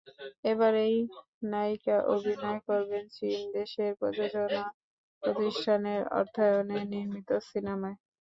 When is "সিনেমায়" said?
7.49-7.97